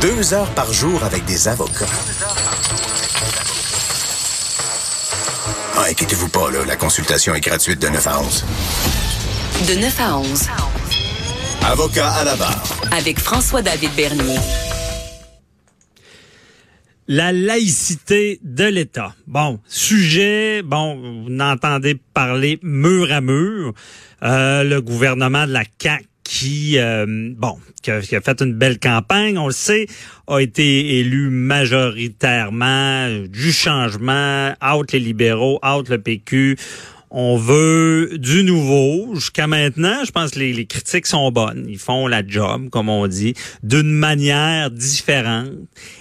[0.00, 1.86] Deux heures par jour avec des avocats.
[5.76, 8.44] Ah, inquiétez-vous pas, là, la consultation est gratuite de 9 à 11.
[9.66, 10.46] De 9 à 11.
[11.64, 12.62] Avocat à la barre.
[12.92, 14.38] Avec François-David Bernier.
[17.08, 19.16] La laïcité de l'État.
[19.26, 20.94] Bon, sujet, bon,
[21.24, 23.72] vous n'entendez parler mur à mur.
[24.22, 29.38] Euh, le gouvernement de la CAQ qui, euh, bon, qui a, fait une belle campagne,
[29.38, 29.86] on le sait,
[30.26, 36.58] a été élu majoritairement du changement, out les libéraux, out le PQ.
[37.10, 39.14] On veut du nouveau.
[39.14, 41.64] Jusqu'à maintenant, je pense que les, les, critiques sont bonnes.
[41.66, 45.48] Ils font la job, comme on dit, d'une manière différente.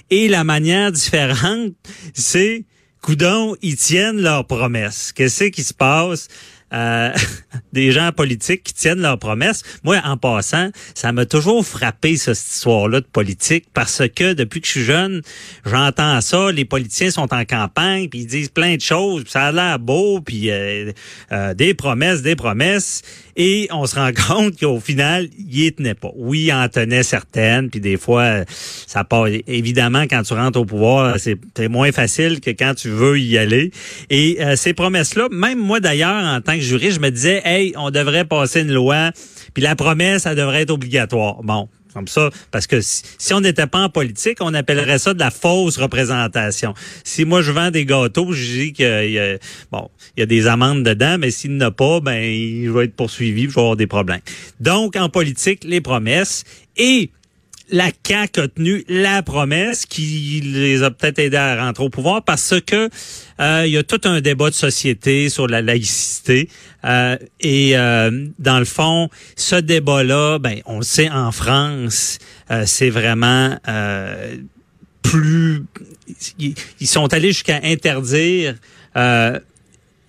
[0.10, 1.72] Et la manière différente,
[2.14, 2.66] c'est,
[3.02, 5.14] coudon, ils tiennent leurs promesses.
[5.14, 6.28] Qu'est-ce qui se passe?
[6.74, 7.14] Euh,
[7.72, 9.64] des gens politiques qui tiennent leurs promesses.
[9.84, 14.68] Moi, en passant, ça m'a toujours frappé cette histoire-là de politique parce que depuis que
[14.68, 15.22] je suis jeune,
[15.66, 16.52] j'entends ça.
[16.52, 19.80] Les politiciens sont en campagne, puis ils disent plein de choses, puis ça a l'air
[19.80, 20.92] beau, puis euh,
[21.32, 23.02] euh, des promesses, des promesses.
[23.38, 26.12] Et on se rend compte qu'au final, il y tenait pas.
[26.16, 29.28] Oui, il en tenait certaines, puis des fois, ça part.
[29.28, 33.72] Évidemment, quand tu rentres au pouvoir, c'est moins facile que quand tu veux y aller.
[34.10, 38.62] Et ces promesses-là, même moi d'ailleurs, en tant je me disais, hey, on devrait passer
[38.62, 39.12] une loi,
[39.54, 41.44] puis la promesse, ça devrait être obligatoire.
[41.44, 45.20] Bon, comme ça, parce que si, on n'était pas en politique, on appellerait ça de
[45.20, 46.74] la fausse représentation.
[47.04, 49.40] Si moi je vends des gâteaux, je dis qu'il y a, il
[50.18, 52.96] y a des amendes dedans, mais s'il n'y en a pas, ben, il va être
[52.96, 54.22] poursuivi, je vais avoir des problèmes.
[54.60, 56.44] Donc, en politique, les promesses
[56.78, 57.10] et
[57.70, 62.24] la CAQ a tenu la promesse qui les a peut-être aidés à rentrer au pouvoir
[62.24, 62.90] parce que
[63.40, 66.50] euh, il y a tout un débat de société sur la laïcité
[66.86, 72.20] euh, et euh, dans le fond, ce débat-là, ben on le sait en France,
[72.66, 73.58] c'est vraiment
[75.02, 75.64] plus
[76.40, 78.56] ils sont allés jusqu'à interdire
[78.96, 79.42] le,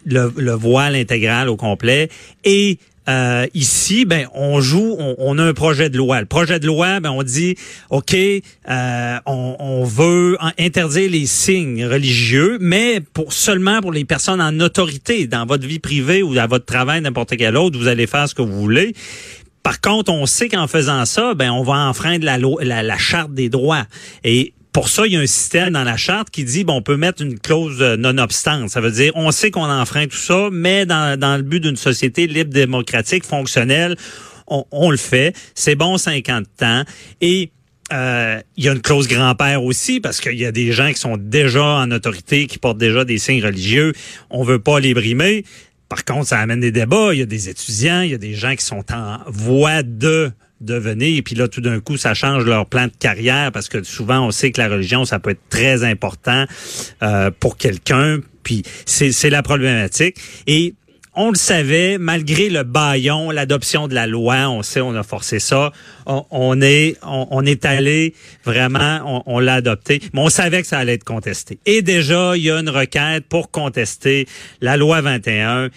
[0.05, 2.09] le voile intégral au complet
[2.45, 6.21] et euh, ici, ben on joue, on, a un projet de loi.
[6.21, 7.57] Le projet de loi, ben on dit,
[7.91, 14.43] ok, euh, on, on, veut interdire les signes religieux, mais pour seulement pour les personnes
[14.43, 18.07] en autorité dans votre vie privée ou à votre travail, n'importe quel autre, vous allez
[18.07, 18.95] faire ce que vous voulez.
[19.63, 22.99] Par contre, on sait qu'en faisant ça, ben on va enfreindre la, loi, la, la
[22.99, 23.85] charte des droits.
[24.25, 26.83] Et pour ça, il y a un système dans la charte qui dit bon, on
[26.83, 28.71] peut mettre une clause non-obstante.
[28.71, 32.27] Ça veut dire on sait qu'on enfreint tout ça, mais dans, le but d'une société
[32.27, 33.97] libre, démocratique, fonctionnelle,
[34.47, 35.35] on, on le fait.
[35.55, 36.85] C'est bon 50 ans.
[37.21, 37.51] Et
[37.93, 40.99] euh, il y a une clause grand-père aussi parce qu'il y a des gens qui
[40.99, 43.93] sont déjà en autorité, qui portent déjà des signes religieux.
[44.31, 45.45] On veut pas les brimer.
[45.89, 47.15] Par contre, ça amène des débats.
[47.15, 50.31] Il y a des étudiants, il y a des gens qui sont en voie de
[50.61, 51.19] devenir.
[51.19, 54.27] Et puis là, tout d'un coup, ça change leur plan de carrière parce que souvent,
[54.27, 56.45] on sait que la religion, ça peut être très important
[57.03, 58.19] euh, pour quelqu'un.
[58.43, 60.17] Puis c'est la problématique.
[60.47, 60.75] Et
[61.21, 65.41] on le savait, malgré le baillon, l'adoption de la loi, on sait, on a forcé
[65.41, 65.73] ça.
[66.07, 68.15] On, est, on, est allé
[68.45, 71.59] vraiment, on l'a adopté, mais on savait que ça allait être contesté.
[71.67, 74.29] Et déjà, il y a une requête pour contester
[74.61, 75.71] la loi 21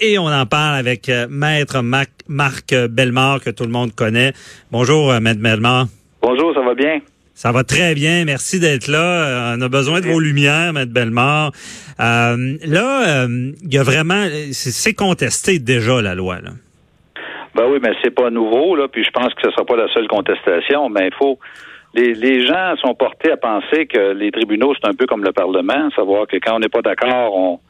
[0.00, 4.32] et on en parle avec euh, Maître Marc, Marc Bellemare, que tout le monde connaît.
[4.70, 5.86] Bonjour, euh, Maître Bellemare.
[6.22, 7.00] Bonjour, ça va bien?
[7.34, 8.24] Ça va très bien.
[8.24, 9.52] Merci d'être là.
[9.52, 11.52] Euh, on a besoin de vos lumières, Maître Bellemare.
[11.98, 12.36] là,
[13.26, 14.24] il y a vraiment...
[14.52, 16.36] C'est contesté déjà, la loi.
[16.42, 16.50] Là.
[17.54, 19.88] Ben oui, mais c'est pas nouveau, là, puis je pense que ce sera pas la
[19.92, 21.38] seule contestation, mais il faut...
[21.94, 25.32] Les, les gens sont portés à penser que les tribunaux, c'est un peu comme le
[25.32, 27.60] Parlement, savoir que quand on n'est pas d'accord, on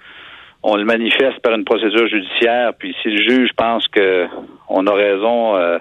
[0.63, 4.27] on le manifeste par une procédure judiciaire, puis si le juge pense que
[4.69, 5.79] on a raison euh,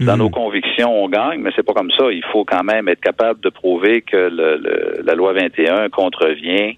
[0.00, 0.32] dans nos mhm.
[0.32, 2.10] convictions, on gagne, mais c'est pas comme ça.
[2.10, 6.76] Il faut quand même être capable de prouver que le, la loi 21 contrevient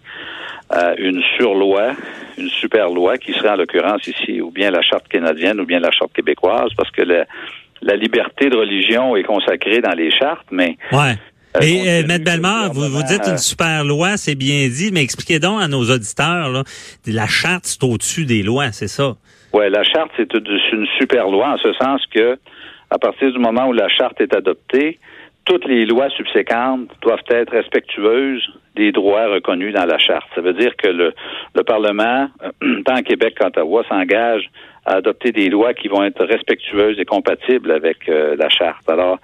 [0.71, 1.93] à une surloi,
[2.39, 5.79] une super loi qui serait en l'occurrence ici ou bien la charte canadienne ou bien
[5.79, 7.27] la charte québécoise, parce que la,
[7.83, 11.15] la liberté de religion est consacrée dans les chartes, mais ouais.
[11.63, 15.39] Et euh, Maître Bellemare, vous, vous dites une super loi, c'est bien dit, mais expliquez
[15.39, 16.65] donc à nos auditeurs, là,
[17.07, 19.15] la charte, c'est au-dessus des lois, c'est ça?
[19.53, 22.37] Oui, la charte, c'est une super loi, en ce sens que,
[22.91, 24.99] à partir du moment où la charte est adoptée,
[25.45, 28.43] toutes les lois subséquentes doivent être respectueuses
[28.75, 30.27] des droits reconnus dans la charte.
[30.35, 31.15] Ça veut dire que le,
[31.55, 32.29] le Parlement,
[32.85, 34.51] tant Québec qu'Ottawa, s'engage
[34.87, 38.89] à adopter des lois qui vont être respectueuses et compatibles avec euh, la charte.
[38.89, 39.19] Alors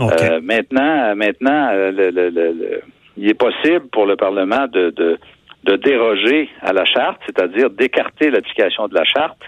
[0.00, 2.82] euh, maintenant, maintenant, euh, le, le, le,
[3.16, 5.18] il est possible pour le Parlement de, de,
[5.64, 9.40] de déroger à la charte, c'est-à-dire d'écarter l'application de la charte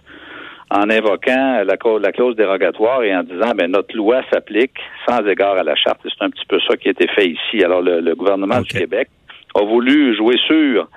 [0.71, 4.79] en invoquant la, la, clause dérogatoire et en disant ben notre loi s'applique
[5.09, 6.01] sans égard à la charte.
[6.05, 7.65] C'est un petit peu ça qui a été fait ici.
[7.65, 9.09] Alors le, gouvernement du Québec
[9.55, 10.89] a voulu jouer sûr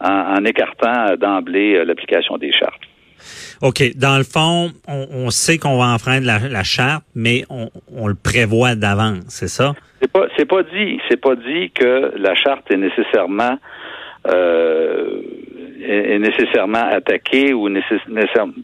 [0.00, 2.80] en, écartant d'emblée euh, l'application des chartes.
[3.62, 3.82] OK.
[3.96, 9.24] Dans le fond, on, sait qu'on va enfreindre la, charte, mais on, le prévoit d'avance,
[9.28, 9.74] c'est ça?
[10.00, 10.98] C'est pas, c'est pas dit.
[11.08, 13.58] C'est pas dit que la charte est nécessairement
[14.26, 15.20] euh,
[15.84, 17.68] est, nécessairement attaquée ou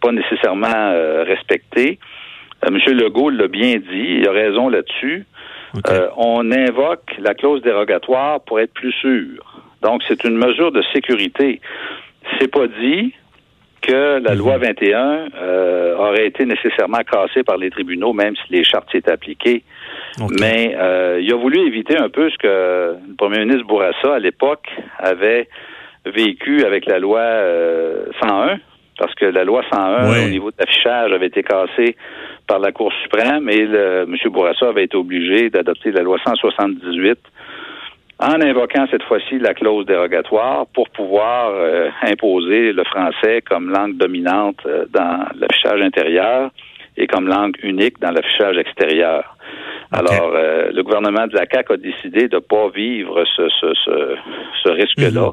[0.01, 1.99] pas nécessairement euh, respectée.
[2.65, 5.27] Euh, Monsieur Legault l'a bien dit, il a raison là-dessus.
[5.89, 9.63] Euh, on invoque la clause dérogatoire pour être plus sûr.
[9.83, 11.61] Donc, c'est une mesure de sécurité.
[12.39, 13.15] C'est pas dit
[13.81, 15.31] que la loi 21 mhm.
[15.41, 19.63] euh, aurait été nécessairement cassée par les tribunaux, même si les chartes s'étaient appliquées.
[20.41, 24.19] Mais euh, il a voulu éviter un peu ce que le premier ministre Bourassa, à
[24.19, 24.69] l'époque,
[24.99, 25.49] avait
[26.05, 27.21] vécu avec la loi
[28.21, 28.57] 101, euh,
[28.99, 31.97] parce que la loi 101, au niveau de l'affichage, avait été cassée
[32.47, 34.17] par la Cour suprême et le, M.
[34.31, 37.19] Bourassa avait été obligé d'adopter la loi 178
[38.21, 43.97] en invoquant cette fois-ci la clause dérogatoire pour pouvoir euh, imposer le français comme langue
[43.97, 46.51] dominante euh, dans l'affichage intérieur
[46.99, 49.37] et comme langue unique dans l'affichage extérieur.
[49.91, 53.73] Alors, euh, le gouvernement de la CAQ a décidé de ne pas vivre ce, ce,
[53.85, 54.17] ce,
[54.65, 55.29] ce risque-là.
[55.29, 55.33] Mhm.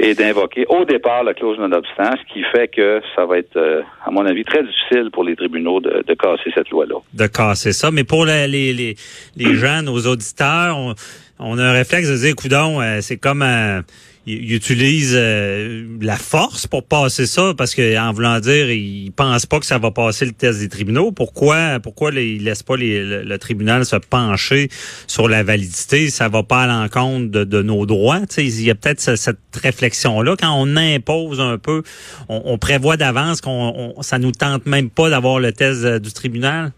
[0.00, 4.10] et d'invoquer au départ la clause non-obstant, ce qui fait que ça va être, à
[4.10, 6.96] mon avis, très difficile pour les tribunaux de, de casser cette loi-là.
[7.14, 8.96] De casser ça, mais pour les, les, les,
[9.36, 10.94] les gens, nos auditeurs, on
[11.38, 13.82] on a un réflexe de dire, coudon, euh, c'est comme un,
[14.28, 19.46] il, utilise euh, la force pour passer ça parce que en voulant dire, il pense
[19.46, 21.12] pas que ça va passer le test des tribunaux.
[21.12, 24.68] Pourquoi, pourquoi il laisse pas le, tribunal se pencher
[25.06, 26.08] sur la validité?
[26.10, 28.20] Ça va pas à l'encontre de, nos droits.
[28.36, 31.82] il y a peut-être cette réflexion là quand on impose un peu,
[32.28, 36.72] on, prévoit d'avance qu'on ça nous tente même pas d'avoir le test euh, du tribunal?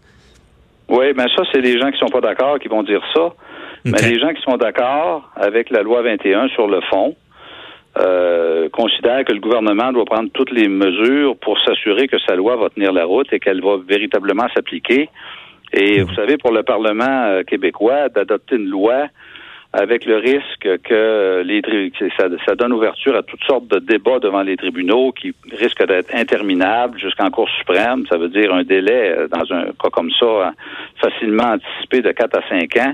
[0.89, 3.33] Oui, ben ça, c'est les gens qui sont pas d'accord qui vont dire ça.
[3.85, 7.15] Mais les gens qui sont d'accord avec la loi 21 sur le fond
[7.97, 12.55] euh, considèrent que le gouvernement doit prendre toutes les mesures pour s'assurer que sa loi
[12.55, 15.09] va tenir la route et qu'elle va véritablement s'appliquer.
[15.73, 19.07] Et vous savez, pour le Parlement euh, québécois, d'adopter une loi
[19.73, 21.61] avec le risque que les
[22.17, 26.13] ça, ça donne ouverture à toutes sortes de débats devant les tribunaux qui risquent d'être
[26.13, 28.05] interminables jusqu'en Cour suprême.
[28.09, 30.53] Ça veut dire un délai euh, dans un cas comme ça hein,
[31.01, 32.93] facilement anticipé de 4 à 5 ans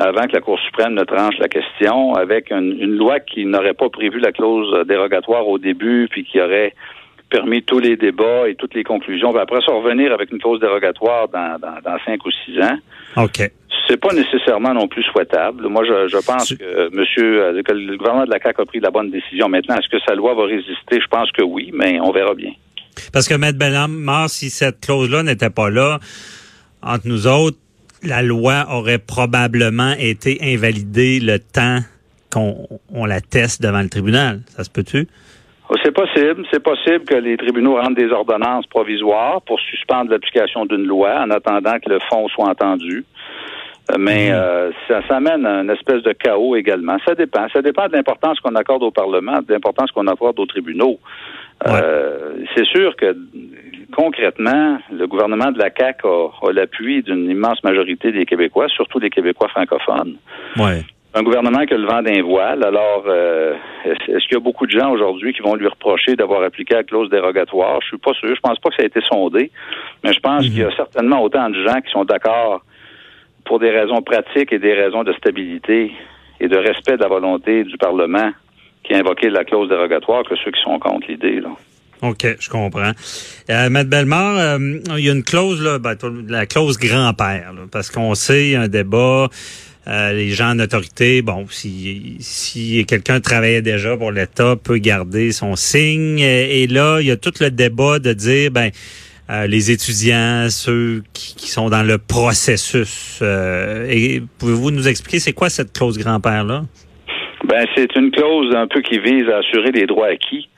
[0.00, 3.90] avant que la Cour suprême ne tranche la question, avec une, loi qui n'aurait pas
[3.90, 6.74] prévu la clause dérogatoire au début, puis qui aurait
[7.28, 10.58] permis tous les débats et toutes les conclusions, puis après ça revenir avec une clause
[10.58, 12.78] dérogatoire dans, dans, cinq ou six ans.
[13.16, 13.50] OK.
[13.86, 15.68] C'est pas nécessairement non plus souhaitable.
[15.68, 18.90] Moi, je, pense que monsieur, euh, que le gouvernement de la CAQ a pris la
[18.90, 19.48] bonne décision.
[19.48, 21.00] Maintenant, est-ce que sa loi va résister?
[21.00, 22.52] Je pense que oui, mais on verra bien.
[23.12, 23.52] Parce que, M.
[23.52, 25.98] Bellam, si cette clause-là n'était pas là,
[26.82, 27.58] entre nous autres,
[28.02, 31.80] la loi aurait probablement été invalidée le temps
[32.32, 34.40] qu'on la teste devant le tribunal.
[34.48, 35.06] Ça se peut-tu?
[35.68, 36.44] Oh, c'est possible.
[36.52, 41.30] C'est possible que les tribunaux rendent des ordonnances provisoires pour suspendre l'application d'une loi en
[41.30, 43.04] attendant que le fond soit entendu.
[43.90, 44.34] Euh, mais mhm.
[44.34, 46.96] euh, ça, ça amène à une espèce de chaos également.
[47.06, 47.48] Ça dépend.
[47.52, 50.98] Ça dépend de l'importance qu'on accorde au Parlement, de l'importance qu'on accorde aux tribunaux.
[51.66, 53.14] Euh, c'est sûr que
[53.94, 59.10] concrètement, le gouvernement de la CAQ a, l'appui d'une immense majorité des Québécois, surtout des
[59.10, 60.16] Québécois francophones.
[60.56, 60.82] Ouais.
[61.12, 62.64] Un gouvernement qui a le vent d'un voile.
[62.64, 66.42] Alors, euh, est-ce qu'il y a beaucoup de gens aujourd'hui qui vont lui reprocher d'avoir
[66.42, 67.80] appliqué la clause dérogatoire?
[67.82, 68.32] Je suis pas sûr.
[68.34, 69.50] Je pense pas que ça a été sondé.
[70.04, 70.50] Mais je pense mhm.
[70.50, 72.62] qu'il y a certainement autant de gens qui sont d'accord
[73.44, 75.90] pour des raisons pratiques et des raisons de stabilité
[76.38, 78.30] et de respect de la volonté du Parlement
[78.84, 81.42] qui a invoqué la clause dérogatoire que ceux qui sont contre l'idée.
[82.02, 82.92] OK, je comprends.
[83.50, 85.96] Euh, Maître Bellemare, euh, il y a une clause, là, ben,
[86.28, 89.28] la clause grand-père, parce qu'on sait, un débat,
[89.86, 95.30] euh, les gens en autorité, bon, si, si quelqu'un travaillait déjà pour l'État, peut garder
[95.32, 96.20] son signe.
[96.20, 98.70] Et, là, il y a tout le débat de dire, ben,
[99.28, 103.22] euh, les étudiants, ceux qui, qui, sont dans le processus.
[103.22, 106.64] et pouvez-vous nous expliquer c'est quoi cette clause grand-père-là?
[107.44, 110.48] Ben, c'est une clause un peu qui vise à assurer les droits acquis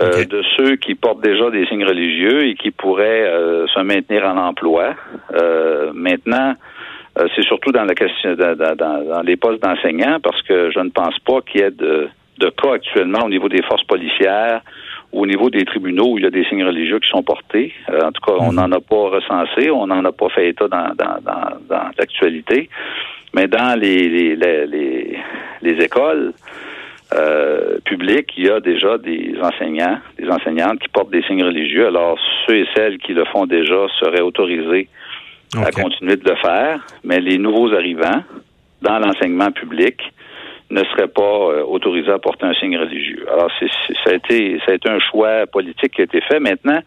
[0.00, 4.24] euh, de ceux qui portent déjà des signes religieux et qui pourraient euh, se maintenir
[4.24, 4.94] en emploi.
[5.32, 6.54] Euh, maintenant,
[7.36, 11.42] c'est surtout dans la question dans, les postes d'enseignants parce que je ne pense pas
[11.42, 12.08] qu'il y ait de,
[12.38, 14.62] de cas actuellement au niveau des forces policières
[15.12, 17.72] ou au niveau des tribunaux où il y a des signes religieux qui sont portés.
[17.88, 18.56] en tout cas, on mhm.
[18.56, 22.68] n'en a pas recensé, on n'en a pas fait état dans, dans, dans, dans l'actualité.
[23.32, 25.18] Mais dans les, les, les,
[25.62, 26.32] les écoles,
[27.14, 31.86] euh, public, il y a déjà des enseignants, des enseignantes qui portent des signes religieux.
[31.86, 34.88] Alors, ceux et celles qui le font déjà seraient autorisés
[35.56, 38.24] à continuer de le faire, mais les nouveaux arrivants
[38.82, 40.00] dans l'enseignement public
[40.70, 43.24] ne seraient pas euh, autorisés à porter un signe religieux.
[43.32, 43.68] Alors, c'est,
[44.04, 46.40] ça, a été, ça a été un choix politique qui a été fait.
[46.40, 46.80] Maintenant,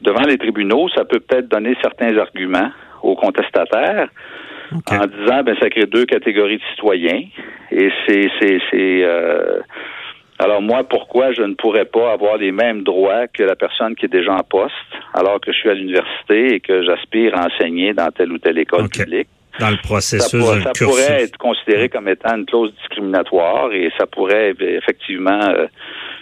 [0.00, 2.70] devant les tribunaux, ça peut peut-être donner certains arguments
[3.02, 4.08] aux contestataires
[4.72, 7.22] en disant ben ça crée deux catégories de citoyens.
[7.70, 9.60] Et c'est c'est c'est euh,
[10.38, 14.06] alors moi pourquoi je ne pourrais pas avoir les mêmes droits que la personne qui
[14.06, 14.74] est déjà en poste
[15.14, 18.58] alors que je suis à l'université et que j'aspire à enseigner dans telle ou telle
[18.58, 19.28] école publique?
[19.58, 24.54] Dans le processus ça, pourrait être considéré comme étant une clause discriminatoire et ça pourrait
[24.60, 25.66] effectivement euh,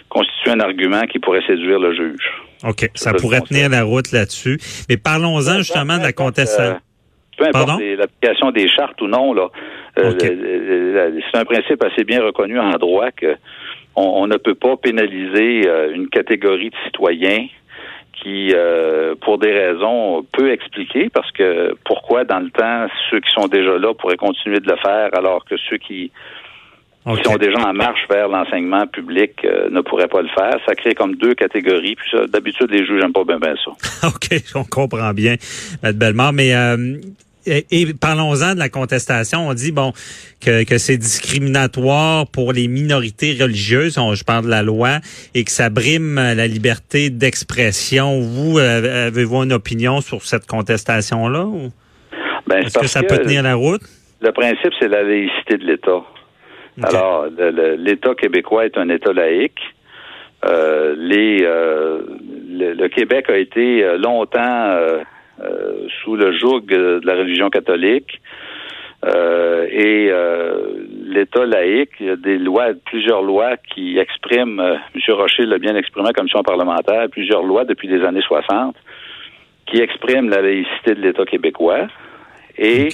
[0.09, 2.31] constituer un argument qui pourrait séduire le juge.
[2.63, 4.59] OK, ça, pourrait tenir la route là-dessus.
[4.89, 6.79] Mais parlons-en justement de la contestation.
[7.37, 9.49] Peu importe l'application des chartes ou non, là,
[9.99, 13.35] euh, c'est un principe assez bien reconnu en droit que
[13.95, 17.47] on, ne peut pas pénaliser euh, une catégorie de citoyens
[18.13, 23.31] qui, euh, pour des raisons peu expliquées, parce que pourquoi dans le temps ceux qui
[23.31, 26.11] sont déjà là pourraient continuer de le faire alors que ceux qui
[27.15, 30.57] qui sont déjà en marche vers l'enseignement public euh, ne pourraient pas le faire.
[30.65, 31.95] Ça crée comme deux catégories.
[31.95, 34.07] Puis d'habitude, les juges n'aiment pas bien, bien ça.
[34.07, 35.35] OK, on comprend bien,
[35.81, 36.33] Mme Bellemare.
[36.33, 36.97] Mais euh,
[37.47, 39.47] et, parlons-en de la contestation.
[39.47, 39.91] On dit bon
[40.43, 43.95] que, que c'est discriminatoire pour les minorités religieuses.
[43.95, 44.99] je parle de la loi
[45.33, 48.19] et que ça brime la liberté d'expression.
[48.19, 51.45] Vous euh, avez-vous une opinion sur cette contestation-là
[52.47, 53.81] ben, Est-ce que ça peut tenir la route?
[54.21, 56.03] Le principe, c'est la laïcité de l'État.
[56.83, 57.25] Alors,
[57.77, 59.59] l'État québécois est un État laïque.
[60.45, 62.01] Euh, les, euh,
[62.49, 64.75] le, Québec a été euh, longtemps
[66.03, 68.21] sous le joug de la religion catholique.
[69.05, 70.11] et
[71.05, 75.01] l'État laïque, il y a des lois, plusieurs lois qui expriment, M.
[75.09, 78.75] Rocher l'a bien exprimé en commission parlementaire, plusieurs lois depuis les années 60
[79.67, 81.87] qui expriment la laïcité de l'État québécois.
[82.57, 82.89] Et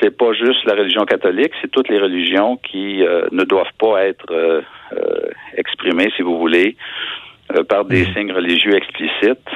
[0.00, 4.04] c'est pas juste la religion catholique, c'est toutes les religions qui euh, ne doivent pas
[4.04, 4.60] être euh,
[4.92, 6.76] euh, exprimées, si vous voulez,
[7.68, 8.14] par des mhm.
[8.14, 9.48] signes religieux explicites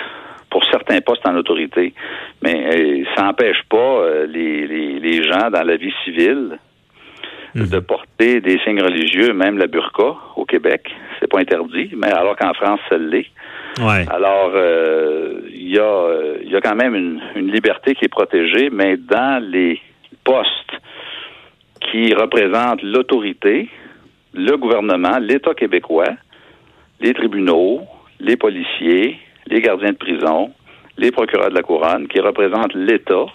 [0.73, 1.95] certains postes en autorité.
[2.43, 6.59] Mais ça n'empêche pas les, les, gens dans la vie civile
[7.55, 7.69] mhm.
[7.69, 12.37] de porter des signes religieux, même la burqa au Québec, c'est pas interdit, mais alors
[12.37, 13.27] qu'en France, ça l'est.
[13.79, 14.05] Ouais.
[14.11, 14.53] Alors,
[15.49, 16.09] il y, a,
[16.45, 19.81] y a quand même une, une liberté qui est protégée, mais dans les
[20.25, 20.73] postes
[21.91, 23.69] qui représentent l'autorité,
[24.35, 26.15] le gouvernement, l'État québécois,
[27.01, 27.83] les tribunaux,
[28.21, 30.53] les policiers, les gardiens de prison,
[30.99, 33.27] les procureurs de la couronne, qui représentent l'État.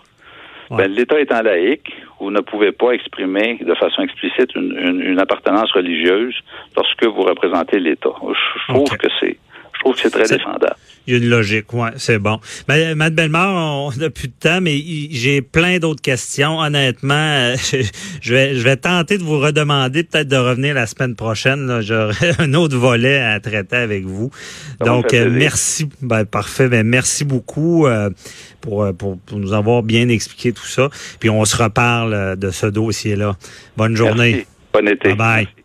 [0.69, 6.35] Ben, L'État étant laïque, vous ne pouvez pas exprimer de façon explicite une, appartenance religieuse
[6.75, 8.09] lorsque vous représentez l'État.
[8.21, 9.37] Je, trouve que c'est,
[9.77, 10.75] je trouve que c'est très défendable.
[11.07, 12.41] Il y a une logique, ouais, c'est bon.
[12.67, 14.77] Ben, Mme Bellemare, on n'a plus de temps, mais
[15.11, 16.59] j'ai plein d'autres questions.
[16.59, 17.53] Honnêtement,
[18.21, 21.79] je vais, je vais tenter de vous redemander peut-être de revenir la semaine prochaine.
[21.81, 24.31] J'aurai un autre volet à traiter avec vous.
[24.83, 25.87] Donc, euh, merci.
[26.01, 26.67] Ben, parfait.
[26.67, 28.09] Ben, merci beaucoup euh,
[28.59, 30.89] pour, euh, pour, pour, nous avoir bien expliqué tout ça.
[31.21, 33.37] Puis on se reparle de ce dossier-là.
[33.77, 34.45] Bonne journée.
[34.73, 35.13] Bon été.
[35.13, 35.56] Bye bye.